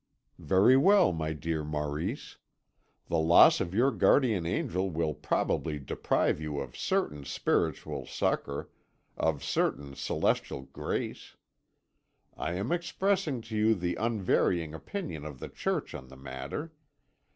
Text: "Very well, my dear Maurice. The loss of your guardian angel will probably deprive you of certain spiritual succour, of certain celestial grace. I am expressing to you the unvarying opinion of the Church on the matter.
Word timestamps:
"Very 0.39 0.75
well, 0.75 1.11
my 1.13 1.31
dear 1.33 1.63
Maurice. 1.63 2.39
The 3.05 3.19
loss 3.19 3.61
of 3.61 3.71
your 3.75 3.91
guardian 3.91 4.47
angel 4.47 4.89
will 4.89 5.13
probably 5.13 5.77
deprive 5.77 6.41
you 6.41 6.57
of 6.57 6.75
certain 6.75 7.23
spiritual 7.23 8.07
succour, 8.07 8.71
of 9.15 9.43
certain 9.43 9.93
celestial 9.93 10.63
grace. 10.63 11.35
I 12.35 12.53
am 12.53 12.71
expressing 12.71 13.41
to 13.41 13.55
you 13.55 13.75
the 13.75 13.93
unvarying 13.93 14.73
opinion 14.73 15.23
of 15.23 15.37
the 15.39 15.49
Church 15.49 15.93
on 15.93 16.07
the 16.07 16.17
matter. 16.17 16.73